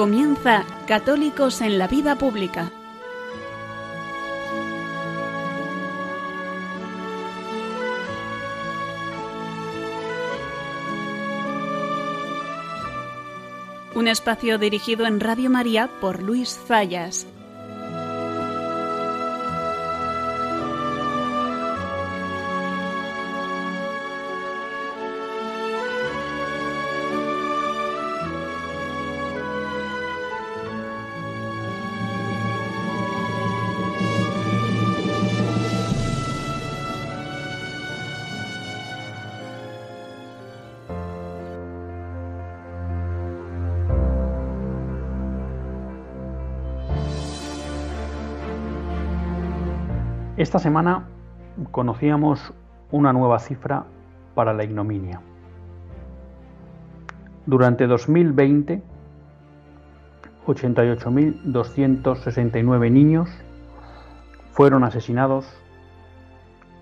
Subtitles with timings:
[0.00, 2.72] Comienza Católicos en la Vida Pública.
[13.94, 17.26] Un espacio dirigido en Radio María por Luis Zayas.
[50.40, 51.04] Esta semana
[51.70, 52.54] conocíamos
[52.90, 53.84] una nueva cifra
[54.34, 55.20] para la ignominia.
[57.44, 58.82] Durante 2020,
[60.46, 63.28] 88.269 niños
[64.52, 65.46] fueron asesinados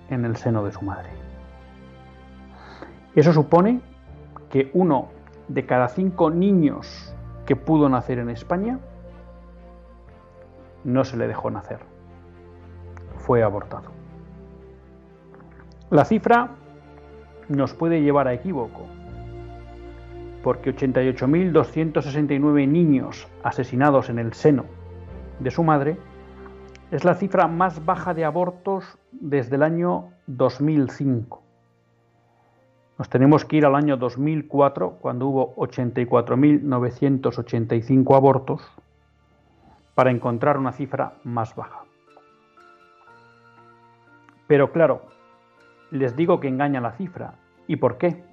[0.09, 1.11] en el seno de su madre.
[3.17, 3.81] Eso supone
[4.51, 5.09] que uno
[5.49, 7.13] de cada cinco niños
[7.45, 8.79] que pudo nacer en España
[10.85, 11.98] no se le dejó nacer
[13.29, 13.91] fue abortado.
[15.91, 16.53] La cifra
[17.51, 18.87] nos puede llevar a equívoco,
[20.43, 24.65] porque 88.269 niños asesinados en el seno
[25.41, 25.99] de su madre
[26.91, 31.43] es la cifra más baja de abortos desde el año 2005.
[32.97, 38.63] Nos tenemos que ir al año 2004, cuando hubo 84.985 abortos,
[39.95, 41.88] para encontrar una cifra más baja.
[44.49, 45.03] Pero claro,
[45.93, 47.35] les digo que engaña la cifra.
[47.69, 48.25] ¿Y por qué?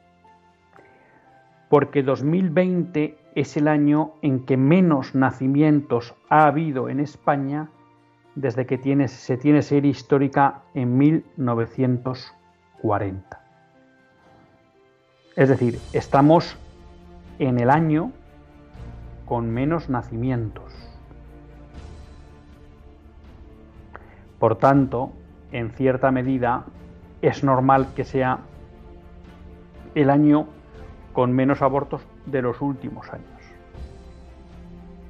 [1.70, 7.70] Porque 2020 es el año en que menos nacimientos ha habido en España
[8.34, 13.42] desde que se tiene serie histórica en 1940.
[15.36, 16.58] Es decir, estamos
[17.40, 18.14] en el año
[19.26, 20.72] con menos nacimientos.
[24.40, 25.12] Por tanto,
[25.52, 26.66] en cierta medida
[27.22, 28.40] es normal que sea
[29.96, 30.48] el año
[31.14, 33.26] con menos abortos de los últimos años.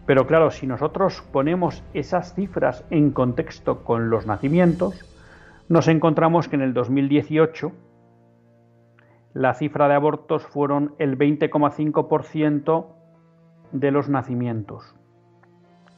[0.06, 5.04] Pero claro, si nosotros ponemos esas cifras en contexto con los nacimientos,
[5.68, 7.72] nos encontramos que en el 2018
[9.34, 12.86] la cifra de abortos fueron el 20,5%
[13.72, 14.96] de los nacimientos.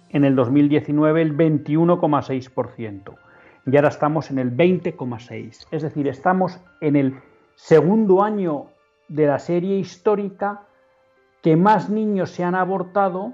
[0.10, 3.27] En el 2019 el 21,6%
[3.68, 5.68] y ahora estamos en el 20,6.
[5.72, 7.22] Es decir, estamos en el
[7.56, 8.68] segundo año
[9.10, 10.62] de la serie histórica
[11.42, 13.34] que más niños se han abortado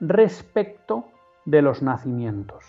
[0.00, 1.08] respecto
[1.46, 2.62] de los nacimientos.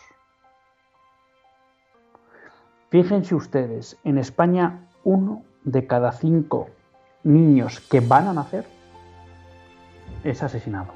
[2.90, 6.70] Fíjense ustedes, en España uno de cada cinco
[7.24, 8.66] niños que van a nacer
[10.24, 10.94] es asesinado.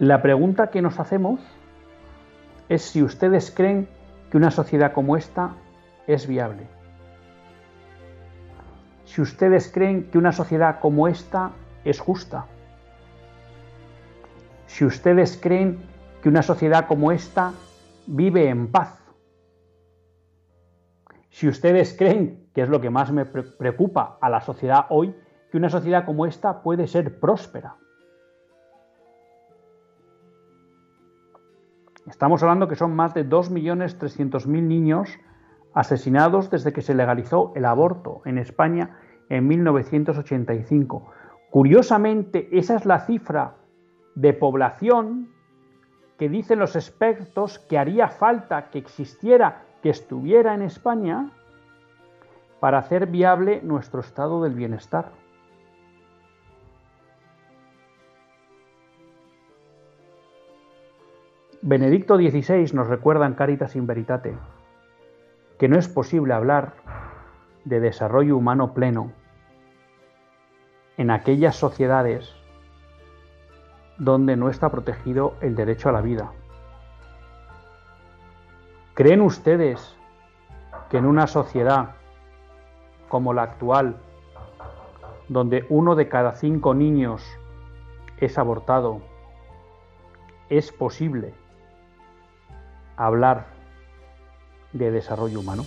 [0.00, 1.40] La pregunta que nos hacemos
[2.70, 3.88] es si ustedes creen
[4.30, 5.56] que una sociedad como esta
[6.06, 6.68] es viable.
[9.04, 11.50] Si ustedes creen que una sociedad como esta
[11.84, 12.46] es justa.
[14.68, 15.80] Si ustedes creen
[16.22, 17.52] que una sociedad como esta
[18.06, 18.96] vive en paz.
[21.30, 25.12] Si ustedes creen, que es lo que más me preocupa a la sociedad hoy,
[25.50, 27.79] que una sociedad como esta puede ser próspera.
[32.06, 35.18] Estamos hablando que son más de 2.300.000 niños
[35.74, 38.98] asesinados desde que se legalizó el aborto en España
[39.28, 41.12] en 1985.
[41.50, 43.56] Curiosamente, esa es la cifra
[44.14, 45.28] de población
[46.18, 51.30] que dicen los expertos que haría falta que existiera, que estuviera en España
[52.60, 55.12] para hacer viable nuestro estado del bienestar.
[61.70, 64.36] Benedicto XVI nos recuerda en Caritas in Veritate
[65.56, 66.72] que no es posible hablar
[67.64, 69.12] de desarrollo humano pleno
[70.96, 72.34] en aquellas sociedades
[73.98, 76.32] donde no está protegido el derecho a la vida.
[78.94, 79.94] ¿Creen ustedes
[80.90, 81.90] que en una sociedad
[83.08, 83.94] como la actual,
[85.28, 87.24] donde uno de cada cinco niños
[88.16, 89.02] es abortado,
[90.48, 91.32] es posible
[93.06, 93.46] hablar
[94.72, 95.64] de desarrollo humano?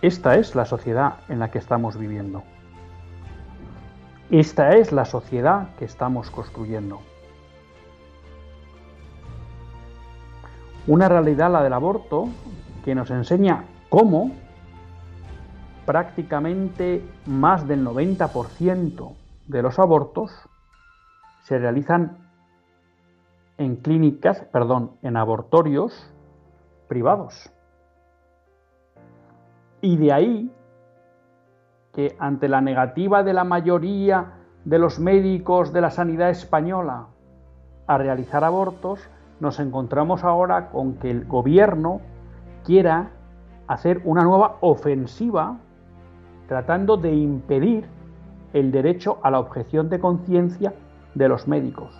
[0.00, 2.42] Esta es la sociedad en la que estamos viviendo.
[4.30, 7.00] Esta es la sociedad que estamos construyendo.
[10.86, 12.28] Una realidad, la del aborto,
[12.84, 14.32] que nos enseña cómo
[15.86, 19.12] prácticamente más del 90%
[19.48, 20.30] de los abortos
[21.44, 22.18] se realizan
[23.58, 26.10] en clínicas, perdón, en abortorios
[26.88, 27.52] privados.
[29.80, 30.52] Y de ahí
[31.92, 34.32] que ante la negativa de la mayoría
[34.64, 37.08] de los médicos de la sanidad española
[37.86, 38.98] a realizar abortos,
[39.38, 42.00] nos encontramos ahora con que el gobierno
[42.64, 43.10] quiera
[43.66, 45.58] hacer una nueva ofensiva
[46.48, 47.86] tratando de impedir
[48.54, 50.72] el derecho a la objeción de conciencia
[51.14, 51.94] de los médicos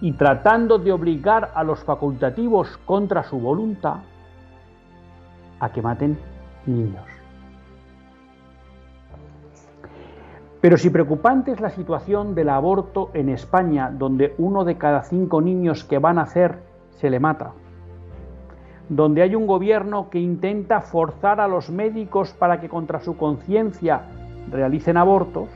[0.00, 3.96] y tratando de obligar a los facultativos contra su voluntad
[5.60, 6.18] a que maten
[6.66, 7.04] niños.
[10.60, 15.40] Pero si preocupante es la situación del aborto en España, donde uno de cada cinco
[15.40, 16.58] niños que van a nacer
[16.96, 17.52] se le mata,
[18.88, 24.02] donde hay un gobierno que intenta forzar a los médicos para que contra su conciencia
[24.50, 25.48] realicen abortos,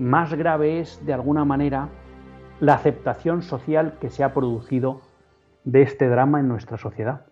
[0.00, 1.88] más grave es, de alguna manera,
[2.58, 5.00] la aceptación social que se ha producido
[5.64, 7.26] de este drama en nuestra sociedad.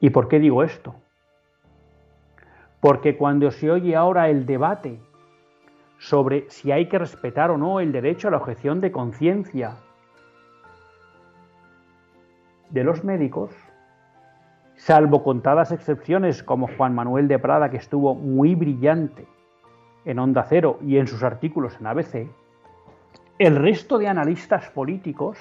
[0.00, 0.94] ¿Y por qué digo esto?
[2.80, 5.00] Porque cuando se oye ahora el debate
[5.98, 9.76] sobre si hay que respetar o no el derecho a la objeción de conciencia
[12.70, 13.52] de los médicos,
[14.84, 19.28] salvo contadas excepciones como Juan Manuel de Prada, que estuvo muy brillante
[20.04, 22.26] en Onda Cero y en sus artículos en ABC,
[23.38, 25.38] el resto de analistas políticos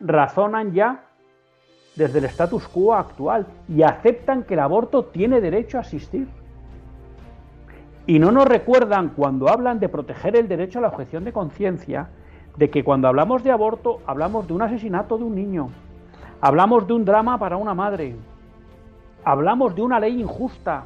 [0.00, 1.04] razonan ya
[1.96, 6.28] desde el status quo actual y aceptan que el aborto tiene derecho a asistir.
[8.06, 12.10] Y no nos recuerdan cuando hablan de proteger el derecho a la objeción de conciencia,
[12.58, 15.70] de que cuando hablamos de aborto hablamos de un asesinato de un niño,
[16.46, 18.14] Hablamos de un drama para una madre.
[19.24, 20.84] Hablamos de una ley injusta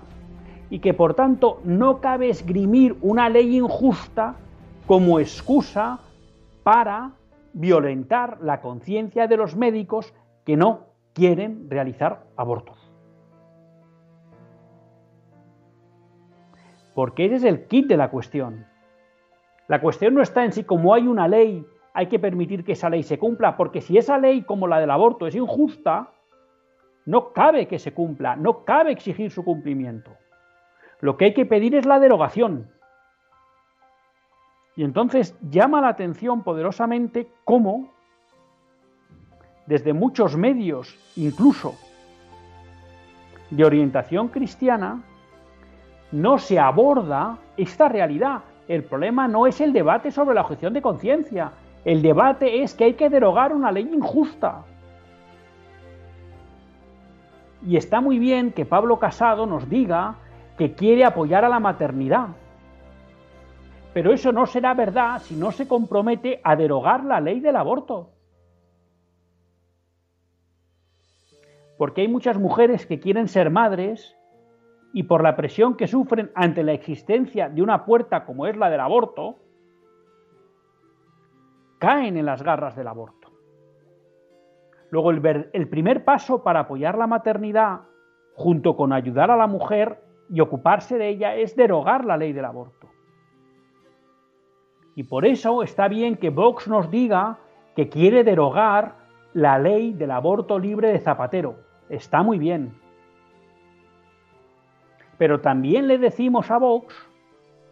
[0.70, 4.36] y que por tanto no cabe esgrimir una ley injusta
[4.86, 6.00] como excusa
[6.62, 7.10] para
[7.52, 10.14] violentar la conciencia de los médicos
[10.46, 12.78] que no quieren realizar abortos.
[16.94, 18.64] Porque ese es el kit de la cuestión.
[19.68, 21.66] La cuestión no está en si como hay una ley
[22.00, 24.90] hay que permitir que esa ley se cumpla, porque si esa ley, como la del
[24.90, 26.08] aborto, es injusta,
[27.04, 30.10] no cabe que se cumpla, no cabe exigir su cumplimiento.
[31.00, 32.70] Lo que hay que pedir es la derogación.
[34.76, 37.92] Y entonces llama la atención poderosamente cómo,
[39.66, 41.74] desde muchos medios, incluso
[43.50, 45.02] de orientación cristiana,
[46.12, 48.40] no se aborda esta realidad.
[48.68, 51.52] El problema no es el debate sobre la objeción de conciencia,
[51.84, 54.64] el debate es que hay que derogar una ley injusta.
[57.66, 60.16] Y está muy bien que Pablo Casado nos diga
[60.58, 62.28] que quiere apoyar a la maternidad.
[63.92, 68.10] Pero eso no será verdad si no se compromete a derogar la ley del aborto.
[71.76, 74.16] Porque hay muchas mujeres que quieren ser madres
[74.92, 78.68] y por la presión que sufren ante la existencia de una puerta como es la
[78.70, 79.38] del aborto,
[81.80, 83.32] caen en las garras del aborto.
[84.90, 87.80] Luego, el, el, primer paso para apoyar la maternidad,
[88.34, 92.44] junto con ayudar a la mujer y ocuparse de ella, es derogar la ley del
[92.44, 92.88] aborto.
[94.94, 97.38] Y por eso está bien que Vox nos diga
[97.74, 98.96] que quiere derogar
[99.32, 101.56] la ley del aborto libre de Zapatero.
[101.88, 102.74] Está muy bien.
[105.16, 106.94] Pero también le decimos a Vox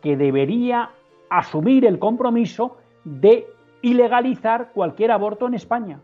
[0.00, 0.91] que debería
[1.29, 3.47] asumir el compromiso de
[3.83, 6.01] ilegalizar cualquier aborto en España.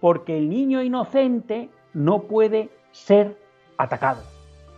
[0.00, 3.38] Porque el niño inocente no puede ser
[3.78, 4.22] atacado,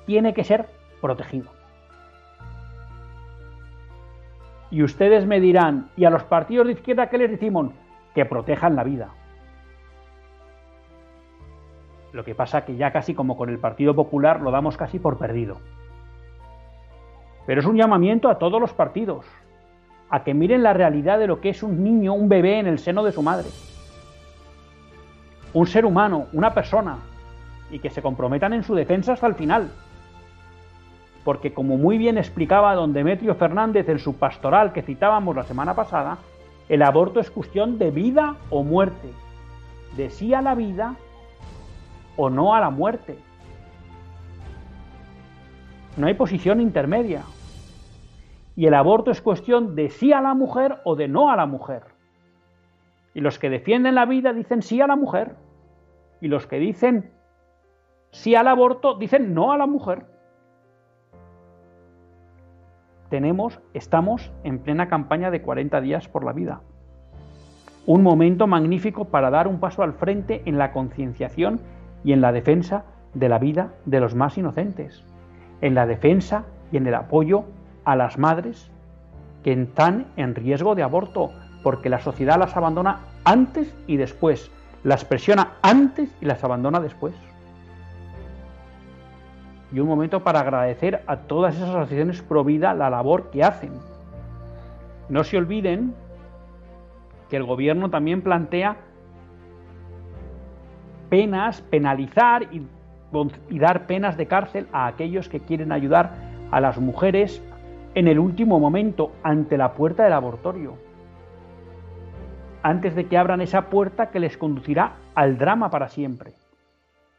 [0.07, 0.69] tiene que ser
[1.01, 1.51] protegido.
[4.71, 7.73] Y ustedes me dirán, ¿y a los partidos de izquierda qué les decimos?
[8.15, 9.11] Que protejan la vida.
[12.13, 15.19] Lo que pasa que ya casi como con el Partido Popular lo damos casi por
[15.19, 15.59] perdido.
[17.47, 19.25] Pero es un llamamiento a todos los partidos,
[20.11, 22.79] a que miren la realidad de lo que es un niño, un bebé en el
[22.79, 23.49] seno de su madre.
[25.53, 26.99] Un ser humano, una persona,
[27.71, 29.71] y que se comprometan en su defensa hasta el final.
[31.25, 35.75] Porque como muy bien explicaba don Demetrio Fernández en su pastoral que citábamos la semana
[35.75, 36.19] pasada,
[36.69, 39.09] el aborto es cuestión de vida o muerte.
[39.97, 40.95] de sí a la vida
[42.17, 43.19] o no a la muerte.
[45.97, 47.23] No hay posición intermedia.
[48.59, 51.47] Y el aborto es cuestión de sí a la mujer o de no a la
[51.47, 51.85] mujer.
[53.15, 55.37] Y los que defienden la vida dicen sí a la mujer.
[56.21, 57.13] Y los que dicen
[58.11, 60.07] sí al aborto dicen no a la mujer.
[63.11, 66.61] Tenemos, estamos en plena campaña de 40 días por la vida.
[67.87, 71.61] Un momento magnífico para dar un paso al frente en la concienciación
[72.03, 75.05] y en la defensa de la vida de los más inocentes,
[75.61, 77.45] en la defensa y en el apoyo
[77.89, 78.71] a las madres
[79.43, 84.51] que están en riesgo de aborto, porque la sociedad las abandona antes y después,
[84.85, 87.15] las presiona antes y las abandona después.
[89.73, 93.73] Y un momento para agradecer a todas esas asociaciones pro vida la labor que hacen.
[95.09, 95.95] No se olviden
[97.31, 98.77] que el gobierno también plantea
[101.09, 102.67] penas, penalizar y,
[103.49, 106.13] y, dar penas de cárcel a aquellos que quieren ayudar
[106.51, 107.43] a las mujeres
[107.95, 110.77] en el último momento ante la puerta del abortorio.
[112.63, 116.35] Antes de que abran esa puerta que les conducirá al drama para siempre.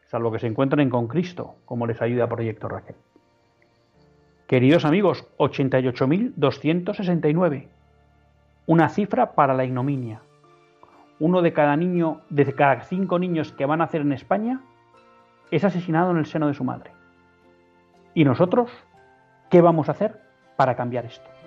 [0.05, 2.97] Salvo que se encuentren con Cristo, como les ayuda Proyecto Raquel.
[4.47, 7.67] Queridos amigos, 88.269
[8.69, 10.21] una cifra para la ignominia.
[11.19, 14.61] Uno de cada niño, de cada cinco niños que van a nacer en España,
[15.49, 16.91] es asesinado en el seno de su madre.
[18.13, 18.69] ¿Y nosotros
[19.49, 20.21] qué vamos a hacer
[20.59, 21.38] para cambiar esto?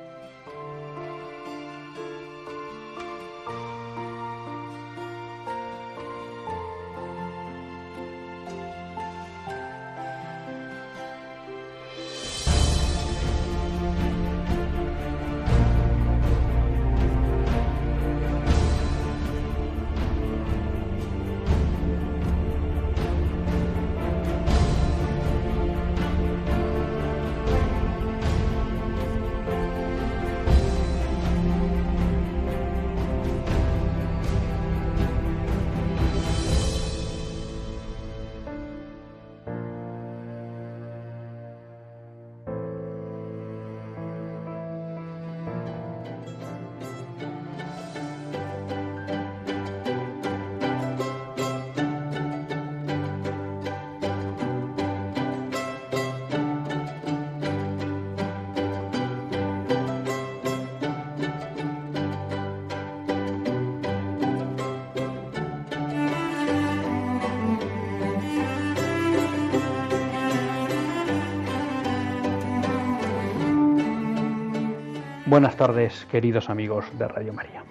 [75.33, 77.65] Buenas tardes, queridos amigos de Radio María.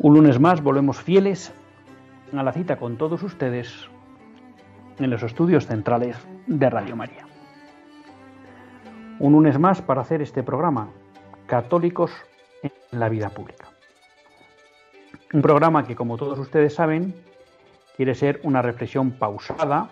[0.00, 1.54] Un lunes más volvemos fieles
[2.36, 3.88] a la cita con todos ustedes
[4.98, 6.16] en los estudios centrales
[6.48, 7.24] de Radio María.
[9.20, 10.88] Un lunes más para hacer este programa,
[11.46, 12.10] Católicos
[12.64, 13.68] en la vida pública.
[15.32, 17.14] Un programa que, como todos ustedes saben,
[17.96, 19.88] quiere ser una reflexión pausada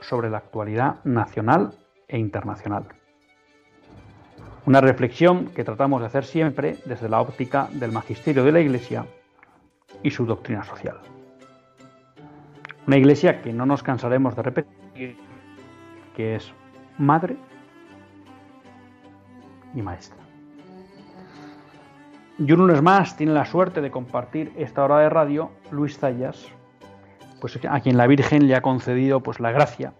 [0.00, 1.72] sobre la actualidad nacional
[2.08, 2.86] e internacional
[4.66, 9.06] una reflexión que tratamos de hacer siempre desde la óptica del magisterio de la Iglesia
[10.02, 10.98] y su doctrina social.
[12.86, 15.16] Una Iglesia que no nos cansaremos de repetir,
[16.16, 16.52] que es
[16.98, 17.36] madre
[19.74, 20.18] y maestra.
[22.38, 26.48] Y un lunes más tiene la suerte de compartir esta hora de radio Luis Zayas,
[27.40, 29.92] pues a quien la Virgen le ha concedido pues la gracia,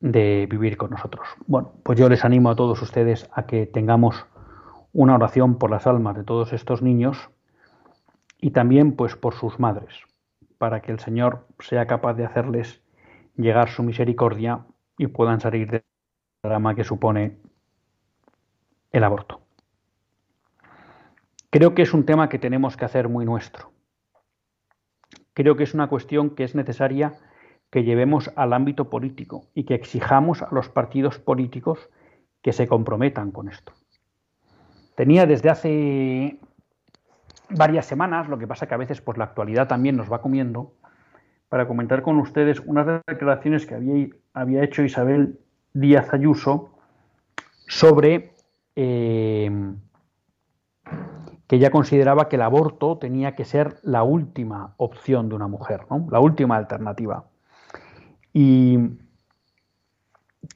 [0.01, 1.27] de vivir con nosotros.
[1.47, 4.27] Bueno, pues yo les animo a todos ustedes a que tengamos
[4.93, 7.31] una oración por las almas de todos estos niños
[8.39, 9.95] y también pues por sus madres,
[10.59, 12.83] para que el Señor sea capaz de hacerles
[13.37, 14.67] llegar su misericordia
[14.99, 15.85] y puedan salir del
[16.43, 17.39] drama que supone
[18.91, 19.41] el aborto.
[21.51, 23.73] Creo que es un tema que tenemos que hacer muy nuestro.
[25.35, 27.15] Creo que es una cuestión que es necesaria
[27.71, 31.89] que llevemos al ámbito político y que exijamos a los partidos políticos
[32.43, 33.73] que se comprometan con esto.
[34.95, 36.39] Tenía desde hace
[37.49, 40.75] varias semanas, lo que pasa que a veces pues la actualidad también nos va comiendo,
[41.49, 45.39] para comentar con ustedes unas declaraciones que había, había hecho Isabel
[45.75, 46.79] Díaz Ayuso
[47.67, 48.33] sobre
[48.75, 49.51] eh,
[51.47, 55.87] que ella consideraba que el aborto tenía que ser la última opción de una mujer,
[56.11, 57.27] la última alternativa
[58.33, 58.79] y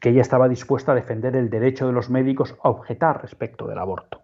[0.01, 3.79] que ella estaba dispuesta a defender el derecho de los médicos a objetar respecto del
[3.79, 4.23] aborto.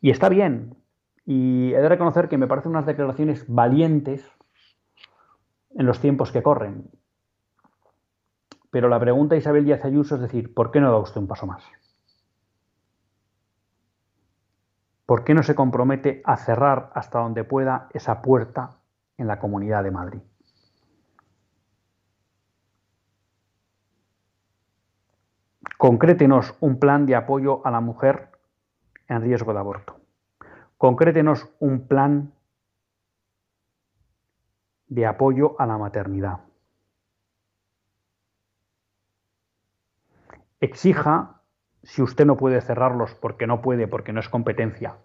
[0.00, 0.76] Y está bien,
[1.24, 4.24] y he de reconocer que me parecen unas declaraciones valientes
[5.74, 6.90] en los tiempos que corren.
[8.70, 11.46] Pero la pregunta Isabel Díaz Ayuso es decir, ¿por qué no da usted un paso
[11.46, 11.64] más?
[15.04, 18.78] ¿Por qué no se compromete a cerrar hasta donde pueda esa puerta
[19.16, 20.20] en la Comunidad de Madrid?
[25.78, 28.37] Concrétenos un plan de apoyo a la mujer
[29.08, 30.00] en riesgo de aborto.
[30.76, 32.32] Concrétenos un plan
[34.86, 36.40] de apoyo a la maternidad.
[40.60, 41.42] Exija,
[41.82, 44.96] si usted no puede cerrarlos porque no puede, porque no es competencia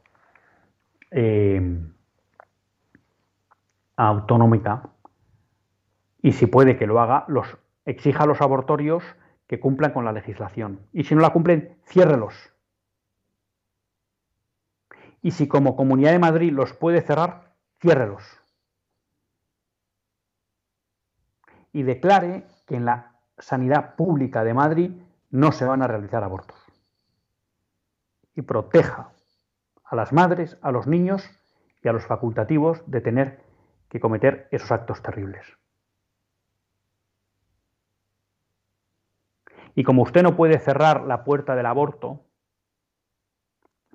[1.11, 1.81] eh,
[3.95, 4.89] autonómica,
[6.21, 9.03] y si puede que lo haga, los exija a los abortorios
[9.47, 10.79] que cumplan con la legislación.
[10.93, 12.52] Y si no la cumplen, ciérrelos.
[15.23, 18.23] Y si como Comunidad de Madrid los puede cerrar, ciérrelos.
[21.71, 24.91] Y declare que en la sanidad pública de Madrid
[25.31, 26.59] no se van a realizar abortos.
[28.35, 29.11] Y proteja
[29.85, 31.27] a las madres, a los niños
[31.81, 33.39] y a los facultativos de tener
[33.87, 35.45] que cometer esos actos terribles.
[39.73, 42.25] Y como usted no puede cerrar la puerta del aborto,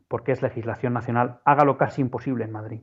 [0.08, 2.82] porque es legislación nacional, hágalo casi imposible en Madrid.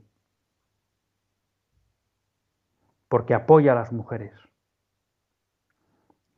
[3.10, 4.34] Porque apoya a las mujeres,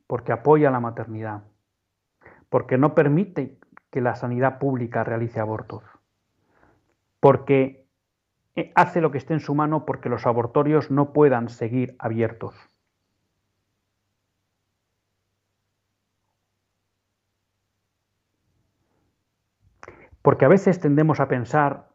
[0.06, 1.44] porque apoya la maternidad,
[2.48, 3.58] porque no permite
[3.90, 5.84] que la sanidad pública realice abortos,
[7.20, 7.86] porque
[8.74, 12.54] hace lo que esté en su mano porque los abortorios no puedan seguir abiertos.
[20.22, 21.88] Porque a veces tendemos a pensar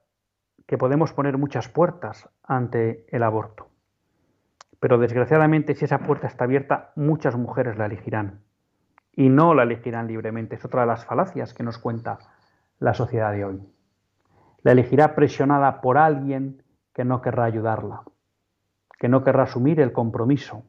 [0.65, 3.67] que podemos poner muchas puertas ante el aborto.
[4.79, 8.41] Pero desgraciadamente si esa puerta está abierta, muchas mujeres la elegirán.
[9.13, 10.55] Y no la elegirán libremente.
[10.55, 12.19] Es otra de las falacias que nos cuenta
[12.79, 13.61] la sociedad de hoy.
[14.63, 18.03] La elegirá presionada por alguien que no querrá ayudarla,
[18.97, 20.63] que no querrá asumir el compromiso,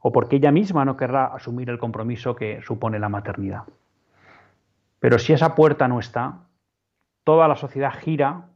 [0.00, 3.64] o porque ella misma no querrá asumir el compromiso que supone la maternidad.
[5.00, 6.45] Pero si esa puerta no está,
[7.26, 8.50] toda la sociedad gira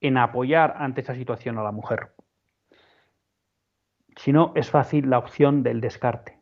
[0.00, 2.14] en apoyar ante esa situación a la mujer.
[4.16, 6.40] Si no, es fácil la opción del descarte,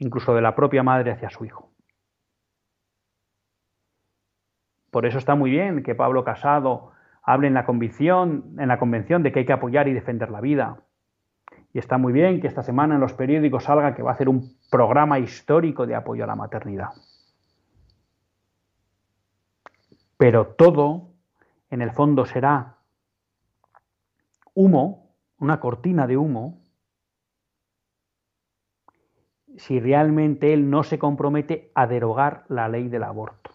[0.00, 1.70] incluso de la propia madre hacia su hijo.
[4.90, 6.90] Por eso está muy bien que Pablo Casado
[7.22, 10.40] hable en la convicción, en la convención de que hay que apoyar y defender la
[10.40, 10.82] vida.
[11.72, 14.28] Y está muy bien que esta semana en los periódicos salga que va a hacer
[14.28, 16.90] un programa histórico de apoyo a la maternidad.
[20.18, 21.14] Pero todo
[21.70, 22.76] en el fondo será
[24.52, 26.60] humo, una cortina de humo,
[29.56, 33.52] si realmente él no se compromete a derogar la ley del aborto.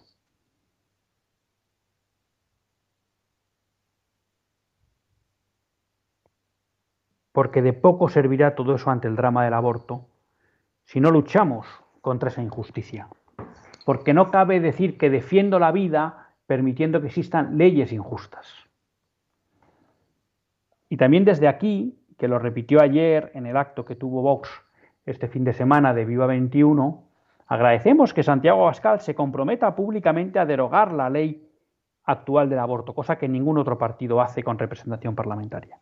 [7.33, 10.07] Porque de poco servirá todo eso ante el drama del aborto
[10.83, 11.67] si no luchamos
[11.99, 13.09] contra esa injusticia.
[13.85, 18.47] Porque no cabe decir que defiendo la vida permitiendo que existan leyes injustas.
[20.89, 24.49] Y también desde aquí que lo repitió ayer en el acto que tuvo Vox
[25.05, 27.03] este fin de semana de Viva 21,
[27.47, 31.49] agradecemos que Santiago Abascal se comprometa públicamente a derogar la ley
[32.05, 35.79] actual del aborto, cosa que ningún otro partido hace con representación parlamentaria.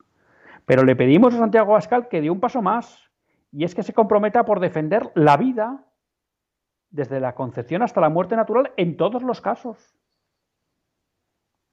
[0.66, 3.12] Pero le pedimos a Santiago Abascal que dé un paso más,
[3.52, 5.86] y es que se comprometa por defender la vida
[6.90, 9.96] desde la concepción hasta la muerte natural en todos los casos.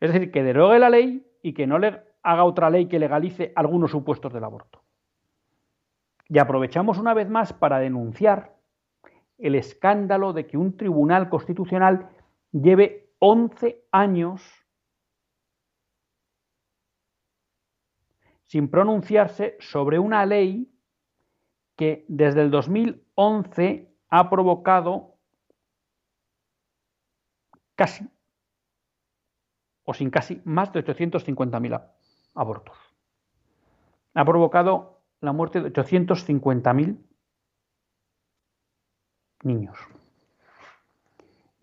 [0.00, 3.52] Es decir, que derogue la ley y que no le haga otra ley que legalice
[3.56, 4.82] algunos supuestos del aborto.
[6.28, 8.56] Y aprovechamos una vez más para denunciar
[9.38, 12.10] el escándalo de que un tribunal constitucional
[12.52, 14.42] lleve 11 años
[18.44, 20.72] sin pronunciarse sobre una ley
[21.76, 25.14] que desde el 2011 ha provocado
[27.76, 28.08] casi
[29.88, 31.82] o sin casi más de 850.000
[32.34, 32.76] abortos.
[34.12, 36.98] Ha provocado la muerte de 850.000
[39.44, 39.78] niños.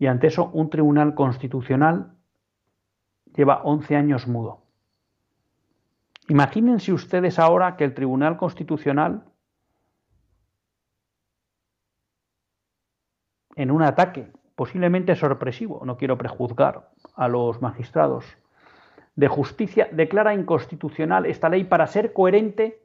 [0.00, 2.16] Y ante eso, un tribunal constitucional
[3.32, 4.64] lleva 11 años mudo.
[6.26, 9.22] Imagínense ustedes ahora que el Tribunal Constitucional,
[13.54, 18.24] en un ataque posiblemente sorpresivo, no quiero prejuzgar a los magistrados,
[19.14, 22.82] de justicia, declara inconstitucional esta ley para ser coherente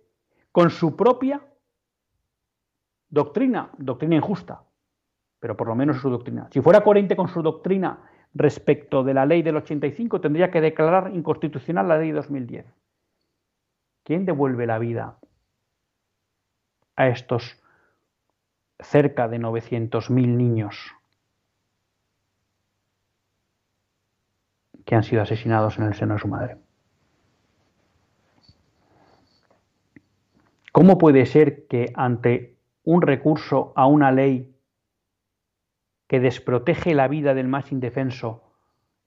[0.52, 1.42] con su propia
[3.10, 4.64] doctrina, doctrina injusta,
[5.40, 6.48] pero por lo menos su doctrina.
[6.52, 11.12] Si fuera coherente con su doctrina respecto de la ley del 85, tendría que declarar
[11.14, 12.66] inconstitucional la ley de 2010.
[14.04, 15.18] ¿Quién devuelve la vida
[16.96, 17.62] a estos
[18.80, 20.96] cerca de 900.000 niños
[24.86, 26.58] que han sido asesinados en el seno de su madre?
[30.72, 34.56] ¿Cómo puede ser que ante un recurso a una ley
[36.08, 38.44] que desprotege la vida del más indefenso,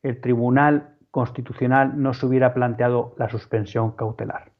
[0.03, 4.53] el Tribunal Constitucional no se hubiera planteado la suspensión cautelar?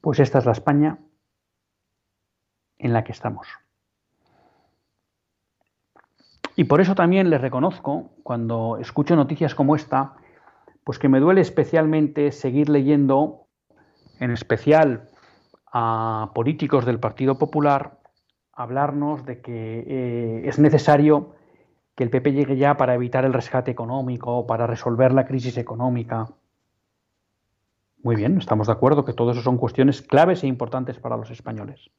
[0.00, 0.98] Pues esta es la España
[2.78, 3.63] en la que estamos.
[6.56, 10.14] Y por eso también les reconozco, cuando escucho noticias como esta,
[10.84, 13.46] pues que me duele especialmente seguir leyendo,
[14.20, 15.08] en especial
[15.72, 17.98] a políticos del Partido Popular,
[18.52, 21.34] hablarnos de que eh, es necesario
[21.96, 26.28] que el PP llegue ya para evitar el rescate económico, para resolver la crisis económica.
[28.02, 31.30] Muy bien, estamos de acuerdo que todo eso son cuestiones claves e importantes para los
[31.30, 31.90] españoles.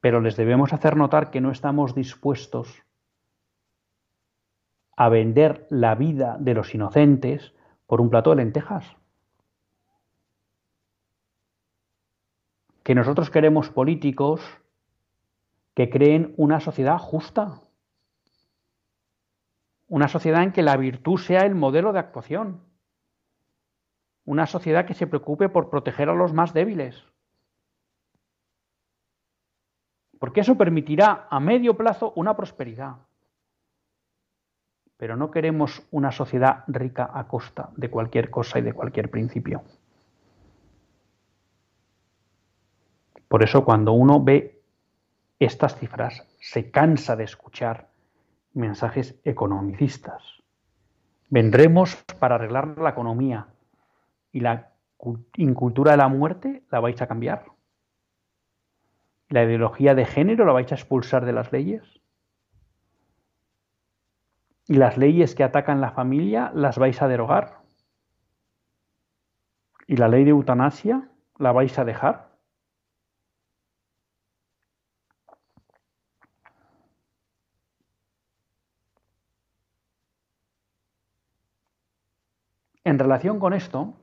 [0.00, 2.82] Pero les debemos hacer notar que no estamos dispuestos
[4.96, 7.54] a vender la vida de los inocentes
[7.86, 8.96] por un plato de lentejas.
[12.82, 14.40] Que nosotros queremos políticos
[15.74, 17.60] que creen una sociedad justa,
[19.88, 22.66] una sociedad en que la virtud sea el modelo de actuación
[24.26, 27.02] una sociedad que se preocupe por proteger a los más débiles.
[30.26, 32.96] Porque eso permitirá a medio plazo una prosperidad.
[34.96, 39.62] Pero no queremos una sociedad rica a costa de cualquier cosa y de cualquier principio.
[43.28, 44.60] Por eso cuando uno ve
[45.38, 47.86] estas cifras, se cansa de escuchar
[48.52, 50.42] mensajes economicistas.
[51.30, 53.46] Vendremos para arreglar la economía,
[54.32, 54.72] ¿Y la
[55.36, 57.55] incultura de la muerte la vais a cambiar?
[59.28, 61.82] ¿La ideología de género la vais a expulsar de las leyes?
[64.68, 67.60] ¿Y las leyes que atacan la familia las vais a derogar?
[69.86, 71.08] ¿Y la ley de eutanasia
[71.38, 72.36] la vais a dejar?
[82.84, 83.94] En relación con esto,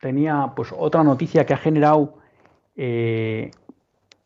[0.00, 2.18] tenía pues otra noticia que ha generado
[2.76, 3.50] eh,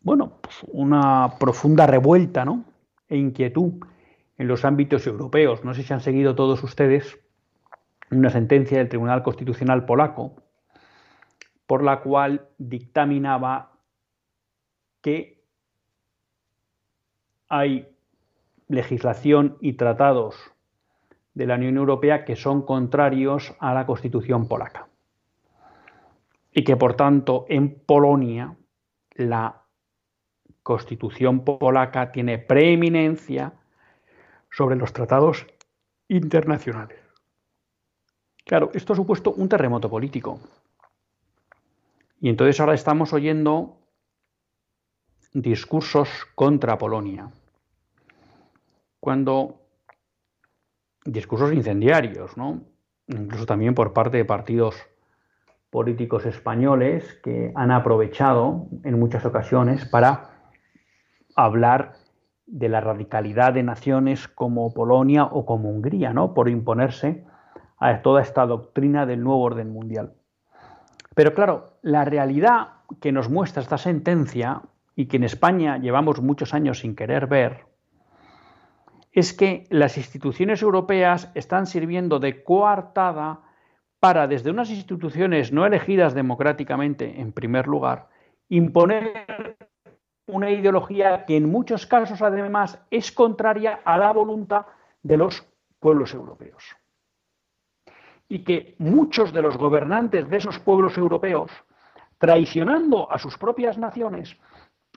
[0.02, 2.64] bueno, pues, una profunda revuelta ¿no?
[3.08, 3.74] e inquietud
[4.38, 5.64] en los ámbitos europeos.
[5.64, 7.18] No sé si han seguido todos ustedes
[8.10, 10.34] una sentencia del Tribunal Constitucional polaco
[11.66, 13.72] por la cual dictaminaba
[15.00, 15.42] que
[17.48, 17.88] hay
[18.68, 20.36] legislación y tratados
[21.34, 24.88] de la Unión Europea que son contrarios a la Constitución polaca
[26.52, 28.54] y que por tanto en Polonia
[29.14, 29.61] la
[30.62, 33.52] constitución polaca tiene preeminencia
[34.50, 35.46] sobre los tratados
[36.08, 36.98] internacionales.
[38.44, 40.40] Claro, esto ha supuesto un terremoto político.
[42.20, 43.78] Y entonces ahora estamos oyendo
[45.32, 47.30] discursos contra Polonia.
[49.00, 49.62] Cuando
[51.04, 52.62] discursos incendiarios, ¿no?
[53.08, 54.76] Incluso también por parte de partidos
[55.70, 60.31] políticos españoles que han aprovechado en muchas ocasiones para
[61.36, 61.94] hablar
[62.46, 66.34] de la radicalidad de naciones como Polonia o como Hungría, ¿no?
[66.34, 67.24] Por imponerse
[67.78, 70.14] a toda esta doctrina del nuevo orden mundial.
[71.14, 72.68] Pero claro, la realidad
[73.00, 74.62] que nos muestra esta sentencia
[74.94, 77.64] y que en España llevamos muchos años sin querer ver,
[79.12, 83.40] es que las instituciones europeas están sirviendo de coartada
[84.00, 88.08] para, desde unas instituciones no elegidas democráticamente, en primer lugar,
[88.48, 89.26] imponer
[90.26, 94.66] una ideología que en muchos casos, además, es contraria a la voluntad
[95.02, 95.46] de los
[95.80, 96.64] pueblos europeos.
[98.28, 101.50] Y que muchos de los gobernantes de esos pueblos europeos,
[102.18, 104.36] traicionando a sus propias naciones,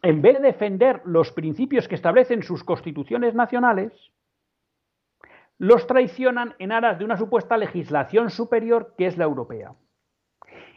[0.01, 4.11] en vez de defender los principios que establecen sus constituciones nacionales,
[5.57, 9.73] los traicionan en aras de una supuesta legislación superior que es la europea.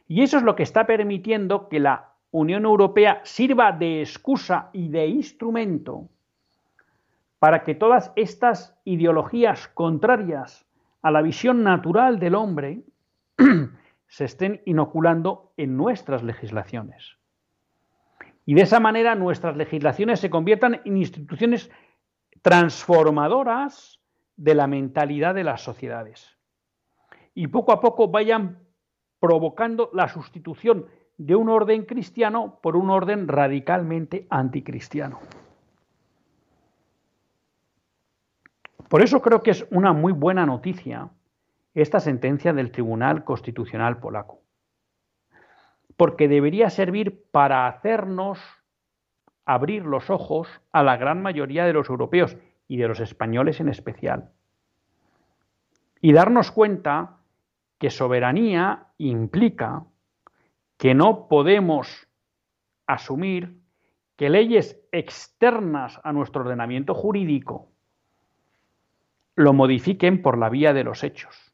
[0.06, 4.88] Y eso es lo que está permitiendo que la Unión Europea sirva de excusa y
[4.88, 6.08] de instrumento
[7.38, 10.66] para que todas estas ideologías contrarias
[11.02, 12.82] a la visión natural del hombre
[14.08, 17.16] se estén inoculando en nuestras legislaciones.
[18.44, 21.70] Y de esa manera nuestras legislaciones se conviertan en instituciones
[22.42, 24.00] transformadoras
[24.36, 26.38] de la mentalidad de las sociedades.
[27.34, 28.58] Y poco a poco vayan
[29.20, 30.86] provocando la sustitución
[31.18, 35.18] de un orden cristiano por un orden radicalmente anticristiano.
[38.88, 41.11] Por eso creo que es una muy buena noticia
[41.74, 44.40] esta sentencia del Tribunal Constitucional polaco,
[45.96, 48.38] porque debería servir para hacernos
[49.44, 52.37] abrir los ojos a la gran mayoría de los europeos
[52.68, 54.31] y de los españoles en especial.
[56.00, 57.18] Y darnos cuenta
[57.78, 59.85] que soberanía implica
[60.78, 62.08] que no podemos
[62.86, 63.60] asumir
[64.16, 67.68] que leyes externas a nuestro ordenamiento jurídico
[69.36, 71.52] lo modifiquen por la vía de los hechos.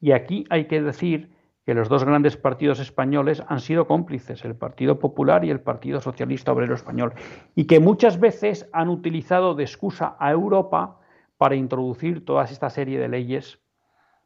[0.00, 4.56] Y aquí hay que decir que los dos grandes partidos españoles han sido cómplices, el
[4.56, 7.14] Partido Popular y el Partido Socialista Obrero Español,
[7.54, 10.98] y que muchas veces han utilizado de excusa a Europa
[11.36, 13.60] para introducir toda esta serie de leyes,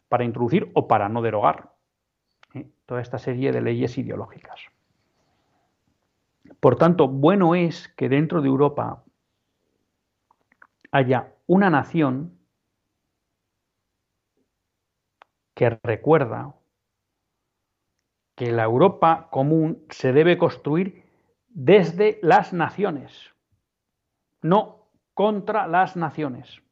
[0.09, 1.73] para introducir o para no derogar
[2.55, 2.67] ¿eh?
[2.87, 4.61] toda esta serie de leyes ideológicas.
[6.61, 9.05] Por tanto, bueno es que dentro de Europa
[10.91, 12.39] haya una nación
[15.55, 16.55] que recuerda
[18.35, 21.05] que la Europa común se debe construir
[21.49, 23.33] desde las naciones,
[24.43, 26.64] no contra las naciones,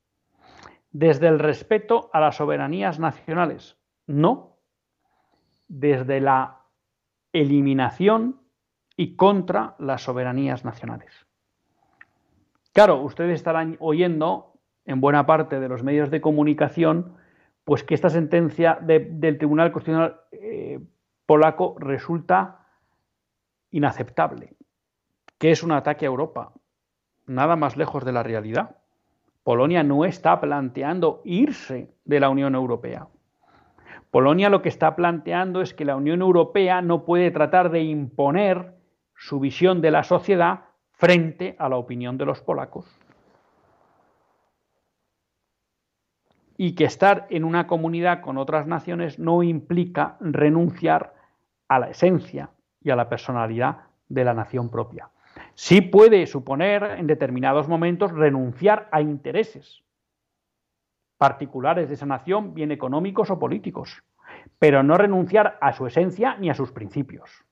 [0.92, 4.58] desde el respeto a las soberanías nacionales, no
[5.68, 6.60] desde la
[7.32, 8.40] eliminación
[8.96, 11.26] y contra las soberanías nacionales.
[12.72, 17.16] Claro, ustedes estarán oyendo en buena parte de los medios de comunicación,
[17.64, 20.80] pues que esta sentencia del Tribunal Constitucional eh,
[21.26, 22.66] polaco resulta
[23.70, 24.56] inaceptable,
[25.38, 26.52] que es un ataque a Europa,
[27.26, 28.81] nada más lejos de la realidad.
[29.44, 33.08] Polonia no está planteando irse de la Unión Europea.
[34.10, 38.74] Polonia lo que está planteando es que la Unión Europea no puede tratar de imponer
[39.16, 42.86] su visión de la sociedad frente a la opinión de los polacos.
[46.56, 51.14] Y que estar en una comunidad con otras naciones no implica renunciar
[51.66, 52.50] a la esencia
[52.80, 53.78] y a la personalidad
[54.08, 55.10] de la nación propia.
[55.54, 59.82] Sí puede suponer en determinados momentos renunciar a intereses
[61.18, 64.02] particulares de esa nación, bien económicos o políticos,
[64.58, 67.44] pero no renunciar a su esencia ni a sus principios,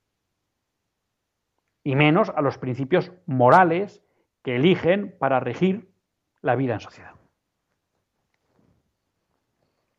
[1.85, 4.03] y menos a los principios morales
[4.43, 5.88] que eligen para regir
[6.43, 7.14] la vida en sociedad.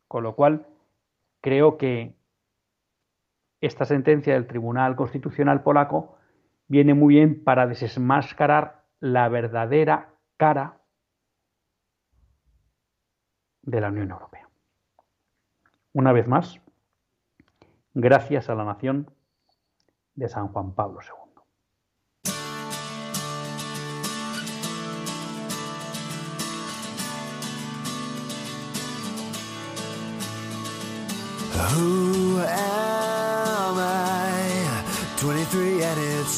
[0.06, 0.66] Con lo cual,
[1.40, 2.14] creo que
[3.62, 6.18] esta sentencia del Tribunal Constitucional polaco
[6.72, 10.80] viene muy bien para desmascarar la verdadera cara
[13.60, 14.48] de la Unión Europea.
[15.92, 16.62] Una vez más,
[17.92, 19.10] gracias a la nación
[20.14, 21.22] de San Juan Pablo II.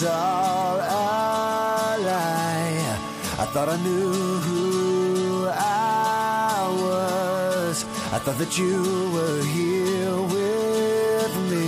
[0.07, 2.99] all a lie.
[3.39, 4.13] I thought I knew
[4.47, 7.85] who I was.
[8.13, 11.65] I thought that you were here with me.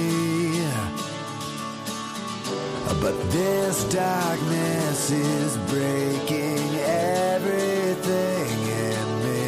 [3.01, 8.51] But this darkness is breaking everything
[8.91, 9.47] in me.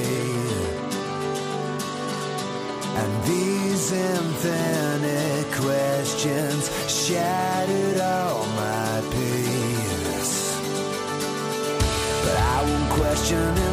[3.00, 8.27] And these infinite questions shattered all.
[13.28, 13.67] vision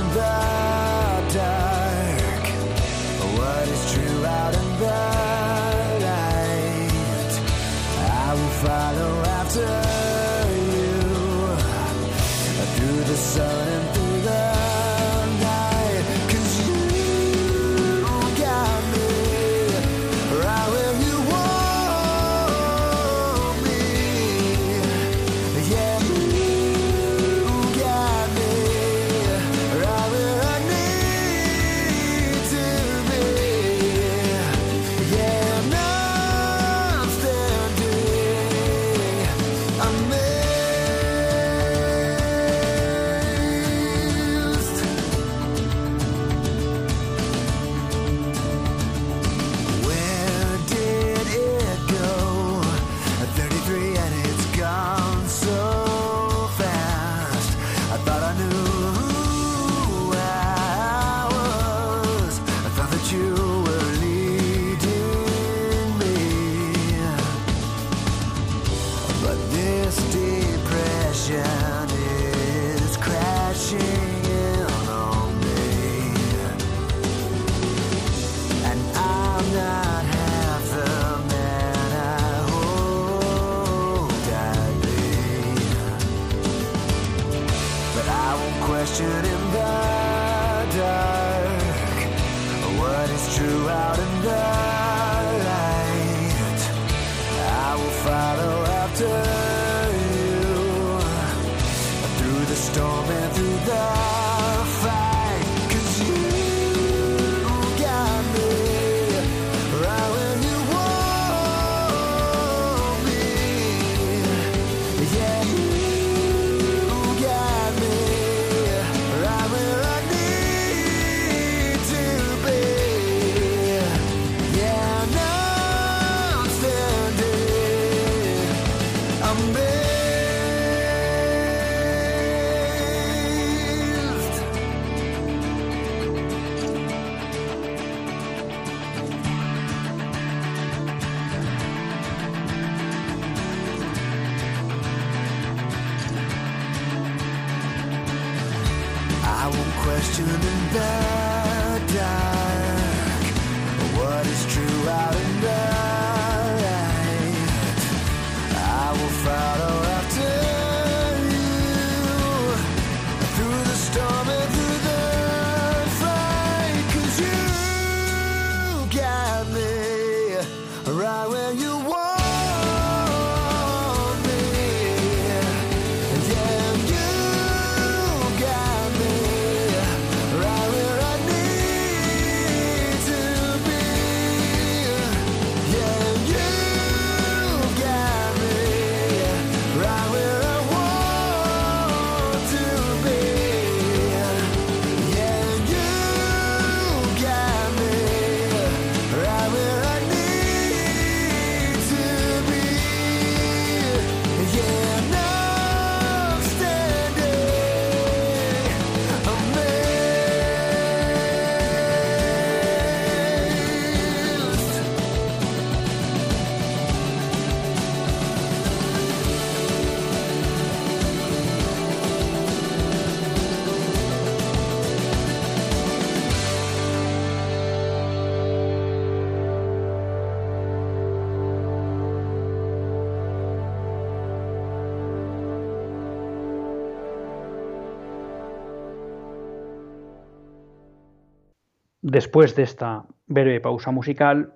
[242.07, 244.53] Después de esta breve pausa musical,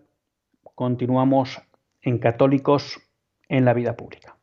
[0.75, 1.59] continuamos
[1.99, 3.01] en Católicos
[3.47, 4.37] en la vida pública.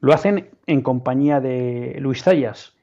[0.00, 2.74] Lo hacen en compañía de Luis Zayas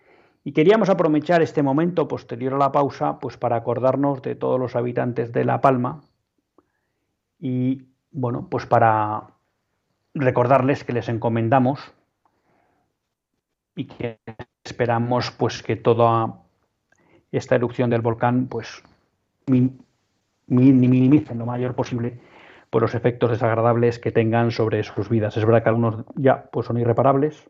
[0.45, 4.77] y queríamos aprovechar este momento posterior a la pausa pues para acordarnos de todos los
[4.77, 5.99] habitantes de La Palma
[7.37, 9.31] y bueno, pues para
[10.13, 11.91] recordarles que les encomendamos
[13.75, 14.17] y que
[14.63, 16.39] esperamos pues que toda
[17.33, 18.81] esta erupción del volcán pues
[20.47, 22.19] minimice lo mayor posible
[22.69, 25.35] por los efectos desagradables que tengan sobre sus vidas.
[25.37, 27.49] Es verdad que algunos ya pues son irreparables,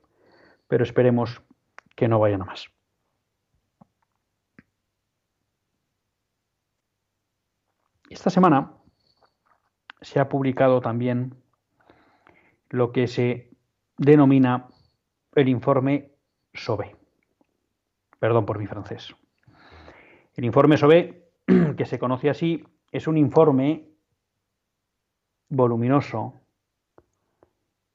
[0.68, 1.42] pero esperemos
[1.96, 2.70] que no vayan a más.
[8.10, 8.74] Esta semana
[10.02, 11.36] se ha publicado también
[12.70, 13.52] lo que se
[13.98, 14.68] denomina
[15.36, 16.12] el informe
[16.54, 16.96] SOBE.
[18.20, 19.16] Perdón por mi francés.
[20.36, 21.21] El informe SOBE,
[21.78, 23.88] que se conoce así, es un informe
[25.50, 26.34] voluminoso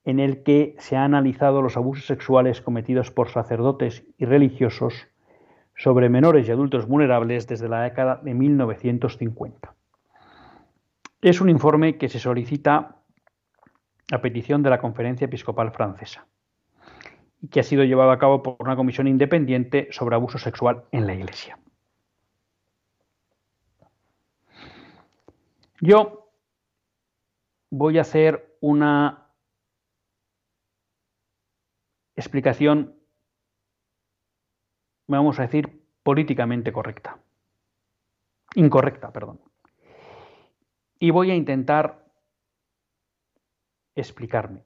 [0.05, 5.09] en el que se han analizado los abusos sexuales cometidos por sacerdotes y religiosos
[5.75, 9.75] sobre menores y adultos vulnerables desde la década de 1950.
[11.21, 12.97] Es un informe que se solicita
[14.13, 16.27] a petición de la Conferencia Episcopal Francesa
[17.43, 21.07] y que ha sido llevado a cabo por una comisión independiente sobre abuso sexual en
[21.07, 21.59] la Iglesia.
[25.81, 26.31] Yo
[27.71, 29.31] voy a hacer una
[32.15, 32.99] explicación,
[35.07, 37.19] vamos a decir, políticamente correcta.
[38.55, 39.41] Incorrecta, perdón.
[40.99, 42.07] Y voy a intentar
[43.95, 44.65] explicarme.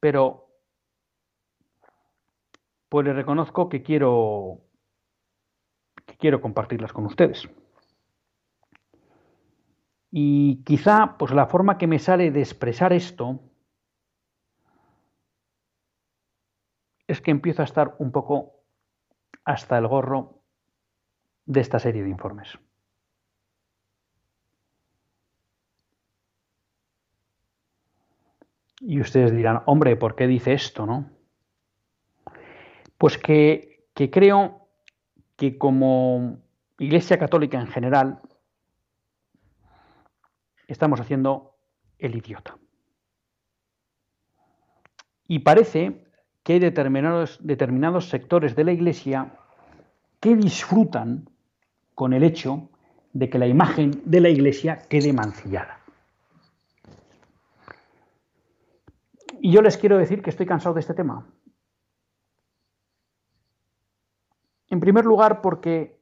[0.00, 0.48] Pero
[2.88, 4.60] pues le reconozco que quiero
[6.06, 7.48] que quiero compartirlas con ustedes.
[10.10, 13.40] Y quizá pues la forma que me sale de expresar esto
[17.06, 18.54] es que empiezo a estar un poco
[19.44, 20.42] hasta el gorro
[21.46, 22.58] de esta serie de informes.
[28.80, 31.10] Y ustedes dirán, hombre, ¿por qué dice esto, no?
[32.96, 34.68] Pues que, que creo
[35.36, 36.38] que como
[36.78, 38.22] Iglesia Católica en general
[40.72, 41.56] estamos haciendo
[41.98, 42.56] el idiota.
[45.26, 46.04] Y parece
[46.42, 49.36] que hay determinados, determinados sectores de la Iglesia
[50.20, 51.28] que disfrutan
[51.94, 52.70] con el hecho
[53.12, 55.80] de que la imagen de la Iglesia quede mancillada.
[59.40, 61.26] Y yo les quiero decir que estoy cansado de este tema.
[64.68, 66.00] En primer lugar, porque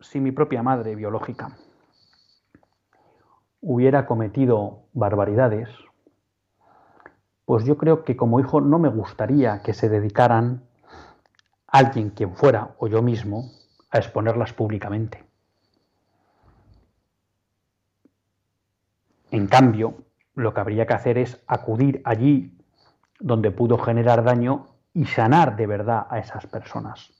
[0.00, 1.56] si mi propia madre biológica
[3.62, 5.70] hubiera cometido barbaridades,
[7.46, 10.64] pues yo creo que como hijo no me gustaría que se dedicaran
[11.68, 13.50] alguien, quien fuera, o yo mismo,
[13.90, 15.24] a exponerlas públicamente.
[19.30, 19.94] En cambio,
[20.34, 22.58] lo que habría que hacer es acudir allí
[23.20, 27.12] donde pudo generar daño y sanar de verdad a esas personas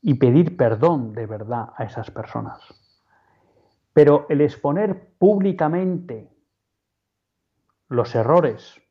[0.00, 2.85] y pedir perdón de verdad a esas personas.
[3.96, 6.28] Pero el exponer públicamente
[7.88, 8.82] los errores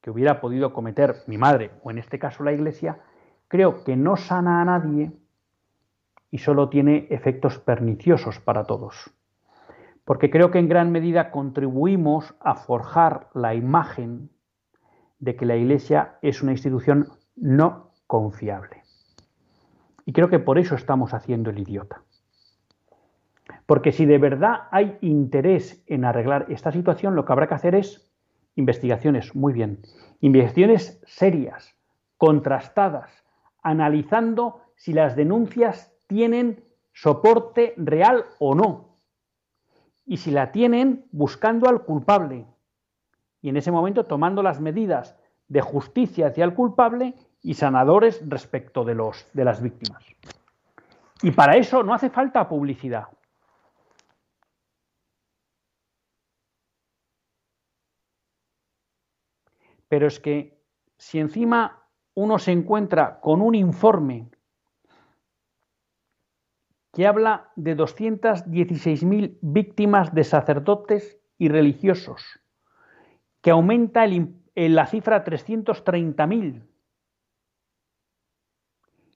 [0.00, 2.98] que hubiera podido cometer mi madre o en este caso la iglesia,
[3.46, 5.12] creo que no sana a nadie
[6.32, 9.12] y solo tiene efectos perniciosos para todos
[10.04, 14.30] porque creo que en gran medida contribuimos a forjar la imagen
[15.18, 18.82] de que la Iglesia es una institución no confiable.
[20.04, 22.02] Y creo que por eso estamos haciendo el idiota.
[23.66, 27.74] Porque si de verdad hay interés en arreglar esta situación, lo que habrá que hacer
[27.74, 28.10] es
[28.54, 29.80] investigaciones, muy bien,
[30.20, 31.74] investigaciones serias,
[32.18, 33.10] contrastadas,
[33.62, 38.92] analizando si las denuncias tienen soporte real o no
[40.04, 42.44] y si la tienen, buscando al culpable.
[43.40, 45.16] Y en ese momento tomando las medidas
[45.48, 50.04] de justicia hacia el culpable y sanadores respecto de, los, de las víctimas.
[51.22, 53.06] Y para eso no hace falta publicidad.
[59.92, 60.58] Pero es que
[60.96, 64.30] si encima uno se encuentra con un informe
[66.94, 72.40] que habla de 216.000 víctimas de sacerdotes y religiosos,
[73.42, 74.06] que aumenta
[74.54, 76.66] la cifra a 330.000.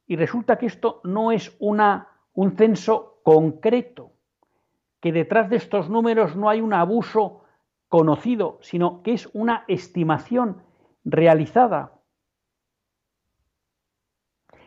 [0.09, 4.13] Y resulta que esto no es una, un censo concreto,
[5.01, 7.46] que detrás de estos números no hay un abuso
[7.89, 10.63] conocido, sino que es una estimación
[11.05, 11.93] realizada.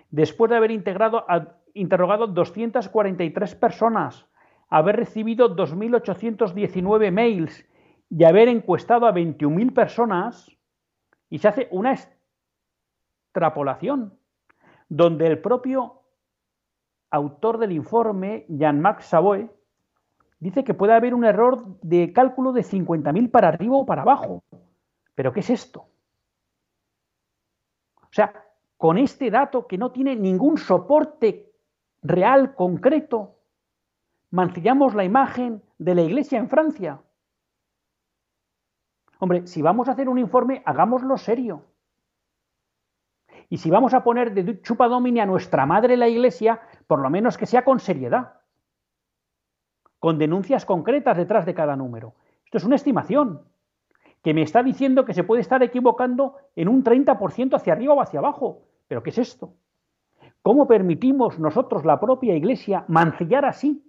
[0.10, 1.26] Después de haber integrado
[1.74, 4.30] interrogado 243 personas
[4.70, 7.66] haber recibido 2.819 mails
[8.10, 10.56] y haber encuestado a 21.000 personas
[11.30, 11.94] y se hace una
[13.24, 14.18] extrapolación
[14.88, 16.02] donde el propio
[17.12, 19.50] autor del informe, Jean-Marc Savoy,
[20.40, 24.44] dice que puede haber un error de cálculo de 50.000 para arriba o para abajo.
[25.16, 25.88] ¿Pero qué es esto?
[28.02, 28.34] O sea,
[28.78, 31.52] con este dato que no tiene ningún soporte
[32.02, 33.36] real, concreto,
[34.32, 37.02] mancillamos la imagen de la Iglesia en Francia.
[39.20, 41.66] Hombre, si vamos a hacer un informe, hagámoslo serio.
[43.50, 47.10] Y si vamos a poner de chupa domini a nuestra madre la Iglesia, por lo
[47.10, 48.39] menos que sea con seriedad,
[50.00, 52.16] con denuncias concretas detrás de cada número.
[52.46, 53.42] Esto es una estimación
[54.24, 58.02] que me está diciendo que se puede estar equivocando en un 30% hacia arriba o
[58.02, 58.64] hacia abajo.
[58.88, 59.54] ¿Pero qué es esto?
[60.42, 63.84] ¿Cómo permitimos nosotros, la propia Iglesia, mancillar así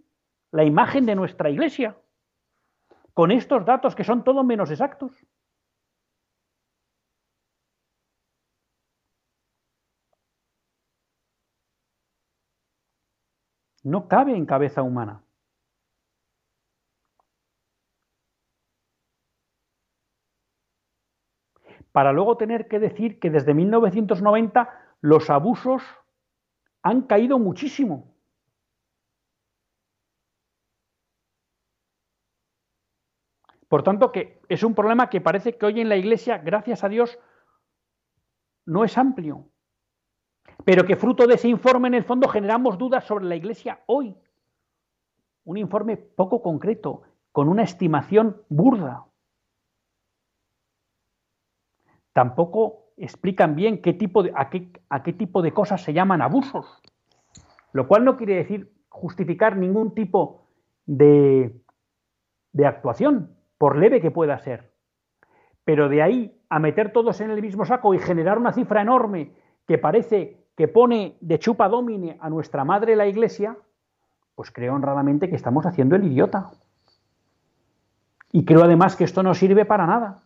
[0.51, 1.97] la imagen de nuestra Iglesia?
[3.15, 5.13] Con estos datos que son todo menos exactos.
[13.83, 15.23] No cabe en cabeza humana.
[21.93, 24.71] Para luego tener que decir que desde 1990
[25.01, 25.83] los abusos
[26.83, 28.15] han caído muchísimo.
[33.69, 36.89] Por tanto, que es un problema que parece que hoy en la Iglesia, gracias a
[36.89, 37.19] Dios,
[38.67, 39.51] no es amplio
[40.65, 44.15] pero que fruto de ese informe en el fondo generamos dudas sobre la Iglesia hoy.
[45.45, 49.07] Un informe poco concreto, con una estimación burda.
[52.21, 56.21] Tampoco explican bien qué tipo de, a, qué, a qué tipo de cosas se llaman
[56.21, 56.83] abusos,
[57.73, 60.47] lo cual no quiere decir justificar ningún tipo
[60.85, 61.59] de,
[62.53, 64.71] de actuación, por leve que pueda ser.
[65.65, 69.33] Pero de ahí a meter todos en el mismo saco y generar una cifra enorme
[69.67, 73.57] que parece que pone de chupa domine a nuestra madre la iglesia,
[74.35, 76.51] pues creo honradamente que estamos haciendo el idiota.
[78.31, 80.25] Y creo además que esto no sirve para nada.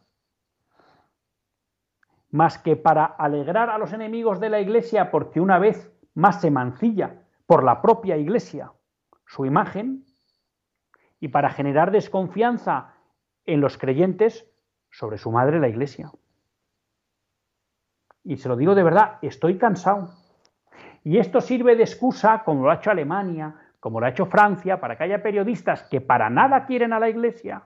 [2.34, 6.50] Más que para alegrar a los enemigos de la iglesia porque una vez más se
[6.50, 8.72] mancilla por la propia iglesia
[9.24, 10.04] su imagen
[11.20, 12.92] y para generar desconfianza
[13.46, 14.50] en los creyentes
[14.90, 16.10] sobre su madre la iglesia.
[18.24, 20.10] Y se lo digo de verdad, estoy cansado.
[21.04, 24.80] Y esto sirve de excusa, como lo ha hecho Alemania, como lo ha hecho Francia,
[24.80, 27.62] para que haya periodistas que para nada quieren a la Iglesia,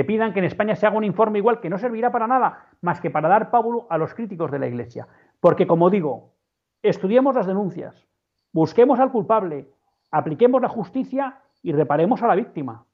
[0.00, 2.70] que pidan que en España se haga un informe igual que no servirá para nada,
[2.80, 5.06] más que para dar pábulo a los críticos de la Iglesia.
[5.40, 6.32] Porque, como digo,
[6.80, 8.08] estudiemos las denuncias,
[8.50, 9.68] busquemos al culpable,
[10.10, 12.86] apliquemos la justicia y reparemos a la víctima.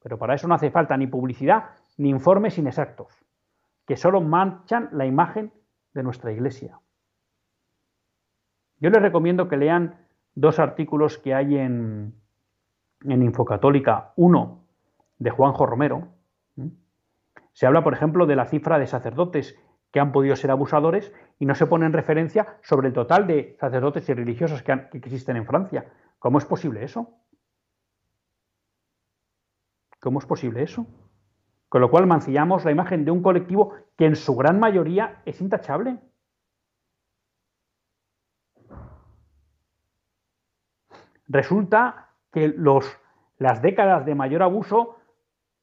[0.00, 3.12] Pero para eso no hace falta ni publicidad ni informes inexactos,
[3.84, 5.52] que solo manchan la imagen
[5.92, 6.78] de nuestra Iglesia.
[8.78, 12.14] Yo les recomiendo que lean dos artículos que hay en,
[13.02, 14.12] en Infocatólica.
[14.14, 14.60] Uno
[15.18, 16.17] de Juanjo Romero.
[17.52, 19.58] Se habla, por ejemplo, de la cifra de sacerdotes
[19.90, 23.56] que han podido ser abusadores y no se pone en referencia sobre el total de
[23.58, 25.90] sacerdotes y religiosos que, que existen en Francia.
[26.18, 27.14] ¿Cómo es posible eso?
[30.00, 30.86] ¿Cómo es posible eso?
[31.68, 35.40] Con lo cual mancillamos la imagen de un colectivo que en su gran mayoría es
[35.40, 35.98] intachable.
[41.26, 42.98] Resulta que los,
[43.38, 44.97] las décadas de mayor abuso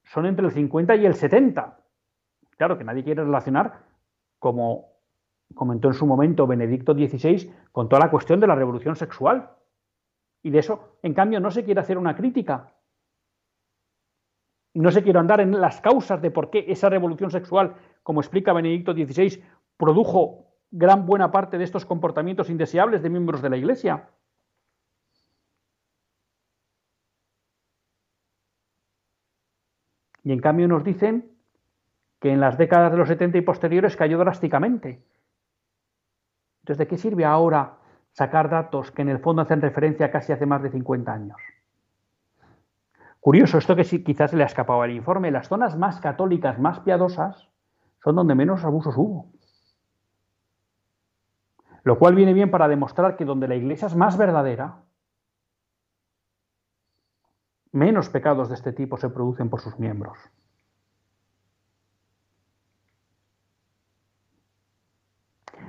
[0.06, 1.80] son entre el 50 y el 70.
[2.58, 3.84] Claro que nadie quiere relacionar,
[4.40, 4.96] como
[5.54, 9.52] comentó en su momento Benedicto XVI, con toda la cuestión de la revolución sexual.
[10.42, 12.74] Y de eso, en cambio, no se quiere hacer una crítica.
[14.74, 18.54] No se quiere andar en las causas de por qué esa revolución sexual, como explica
[18.54, 19.44] Benedicto XVI,
[19.78, 24.10] produjo gran buena parte de estos comportamientos indeseables de miembros de la Iglesia.
[30.26, 31.32] Y en cambio nos dicen
[32.20, 35.06] que en las décadas de los 70 y posteriores cayó drásticamente.
[36.62, 37.78] Entonces, ¿de qué sirve ahora
[38.12, 41.38] sacar datos que en el fondo hacen referencia a casi hace más de 50 años?
[43.20, 47.48] Curioso, esto que quizás le ha escapado al informe, las zonas más católicas, más piadosas,
[48.04, 49.28] son donde menos abusos hubo.
[51.84, 54.85] Lo cual viene bien para demostrar que donde la iglesia es más verdadera,
[57.76, 60.18] menos pecados de este tipo se producen por sus miembros.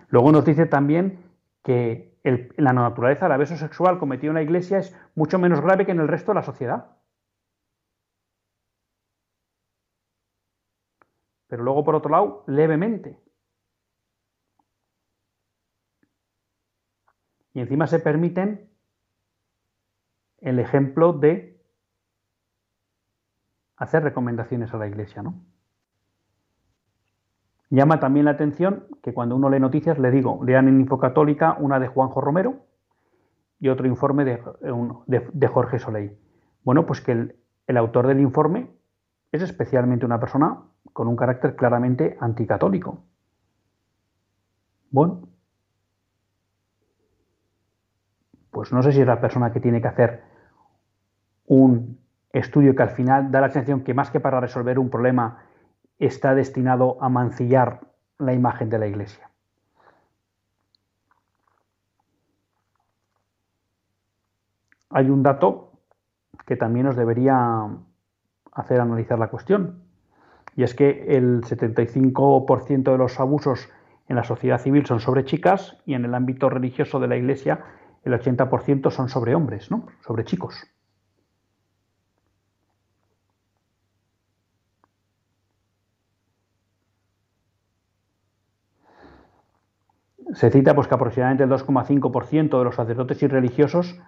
[0.08, 1.18] Luego nos dice también
[1.62, 2.16] que
[2.56, 6.00] la naturaleza del abuso sexual cometido en la Iglesia es mucho menos grave que en
[6.00, 6.96] el resto de la sociedad.
[11.48, 13.20] Pero luego, por otro lado, levemente.
[17.52, 18.70] Y encima se permiten
[20.38, 21.55] el ejemplo de
[23.76, 25.34] hacer recomendaciones a la Iglesia, ¿no?
[27.68, 31.80] Llama también la atención que cuando uno lee noticias le digo, lean en Infocatólica una
[31.80, 32.64] de Juanjo Romero
[33.58, 34.40] y otro informe de,
[35.06, 36.16] de Jorge Soleil.
[36.62, 37.34] Bueno, pues que
[37.66, 38.70] el autor del informe
[39.32, 40.62] es especialmente una persona
[40.92, 43.02] con un carácter claramente anticatólico.
[44.90, 45.28] Bueno,
[48.50, 50.22] pues no sé si es la persona que tiene que hacer
[51.46, 51.98] un
[52.38, 55.44] estudio que al final da la sensación que más que para resolver un problema
[55.98, 57.80] está destinado a mancillar
[58.18, 59.30] la imagen de la Iglesia.
[64.90, 65.72] Hay un dato
[66.46, 67.66] que también nos debería
[68.52, 69.82] hacer analizar la cuestión,
[70.54, 73.68] y es que el 75% de los abusos
[74.08, 77.64] en la sociedad civil son sobre chicas y en el ámbito religioso de la Iglesia
[78.04, 79.86] el 80% son sobre hombres, ¿no?
[80.00, 80.75] sobre chicos.
[90.34, 94.00] Se cita pues, que aproximadamente el 2,5% de los sacerdotes y religiosos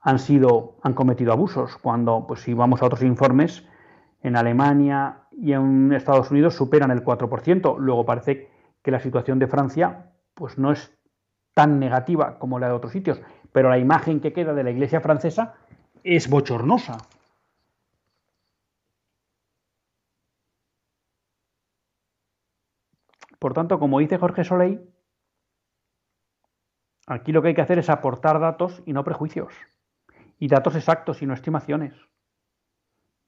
[0.00, 3.66] han, sido, han cometido abusos, cuando pues, si vamos a otros informes,
[4.22, 7.78] en Alemania y en Estados Unidos superan el 4%.
[7.78, 8.50] Luego parece
[8.82, 10.92] que la situación de Francia pues, no es
[11.54, 13.20] tan negativa como la de otros sitios,
[13.52, 15.54] pero la imagen que queda de la iglesia francesa
[16.04, 16.98] es bochornosa.
[23.38, 24.80] Por tanto, como dice Jorge Soleil,
[27.06, 29.54] Aquí lo que hay que hacer es aportar datos y no prejuicios.
[30.38, 31.94] Y datos exactos y no estimaciones.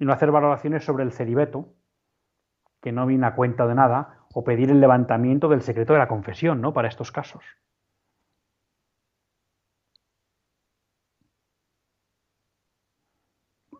[0.01, 1.72] Y no hacer valoraciones sobre el celibeto,
[2.83, 6.09] que no viene a cuenta de nada, o pedir el levantamiento del secreto de la
[6.09, 6.72] confesión, ¿no?
[6.72, 7.45] Para estos casos.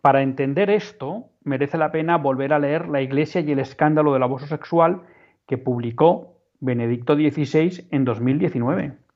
[0.01, 4.23] Para entender esto, merece la pena volver a leer La Iglesia y el escándalo del
[4.23, 5.03] abuso sexual
[5.45, 9.08] que publicó Benedicto XVI en 2019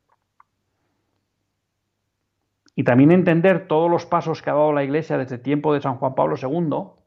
[2.75, 5.81] y también entender todos los pasos que ha dado la Iglesia desde el tiempo de
[5.81, 7.03] San Juan Pablo II,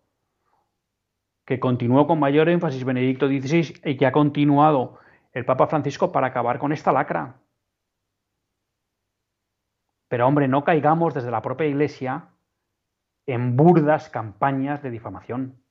[1.44, 4.98] que continuó con mayor énfasis Benedicto XVI y que ha continuado
[5.32, 7.40] el Papa Francisco para acabar con esta lacra.
[10.08, 12.30] Pero hombre, no caigamos desde la propia Iglesia
[13.26, 15.62] en burdas campañas de difamación.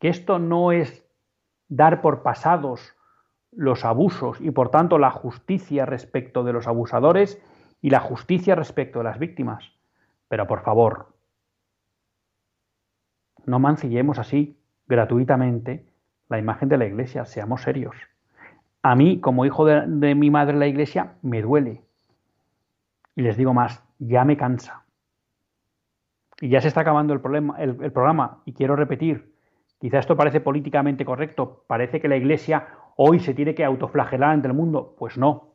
[0.00, 1.06] Que esto no es
[1.68, 2.96] dar por pasados
[3.56, 7.40] los abusos y por tanto la justicia respecto de los abusadores
[7.80, 9.72] y la justicia respecto de las víctimas.
[10.28, 11.14] Pero por favor,
[13.46, 15.86] no mancillemos así gratuitamente
[16.28, 17.94] la imagen de la iglesia, seamos serios.
[18.82, 21.82] A mí, como hijo de, mi madre la iglesia, me duele.
[23.14, 24.84] Y les digo más, ya me cansa.
[26.40, 29.34] Y ya se está acabando el, problema, el programa, y quiero repetir,
[29.78, 32.66] quizá esto parece políticamente correcto, parece que la iglesia
[32.96, 34.94] hoy se tiene que autoflagelar ante el mundo.
[34.98, 35.54] Pues no.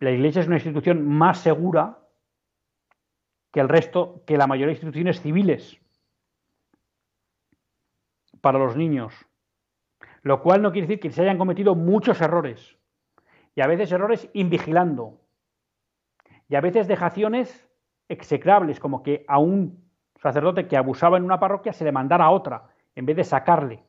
[0.00, 1.98] La Iglesia es una institución más segura
[3.52, 5.80] que el resto, que la mayoría de instituciones civiles
[8.40, 9.14] para los niños.
[10.22, 12.76] Lo cual no quiere decir que se hayan cometido muchos errores.
[13.54, 15.20] Y a veces errores invigilando.
[16.48, 17.68] Y a veces dejaciones
[18.08, 19.84] execrables, como que a un
[20.20, 23.87] sacerdote que abusaba en una parroquia se le mandara a otra, en vez de sacarle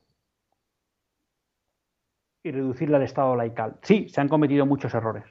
[2.42, 3.76] y reducirle al estado laical.
[3.82, 5.24] Sí, se han cometido muchos errores.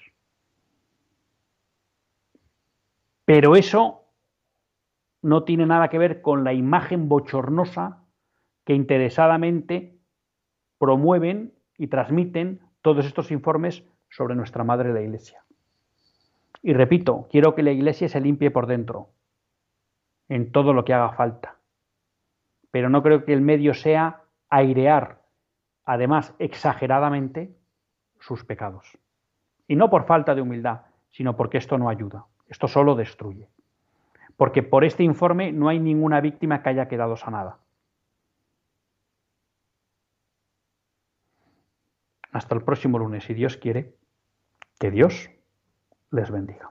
[3.25, 4.05] Pero eso
[5.21, 8.03] no tiene nada que ver con la imagen bochornosa
[8.65, 9.97] que interesadamente
[10.77, 15.43] promueven y transmiten todos estos informes sobre nuestra madre la Iglesia.
[16.61, 19.09] Y repito, quiero que la Iglesia se limpie por dentro,
[20.27, 21.57] en todo lo que haga falta.
[22.71, 25.18] Pero no creo que el medio sea airear
[25.89, 27.51] además exageradamente,
[28.19, 28.95] sus pecados.
[29.67, 33.49] Y no por falta de humildad, sino porque esto no ayuda, esto solo destruye.
[34.37, 37.57] Porque por este informe no hay ninguna víctima que haya quedado sanada.
[42.31, 43.95] Hasta el próximo lunes, si Dios quiere,
[44.79, 45.31] que Dios
[46.11, 46.69] les bendiga.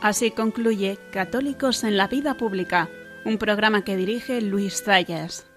[0.00, 2.88] Así concluye Católicos en la Vida Pública,
[3.24, 5.47] un programa que dirige Luis Zayas.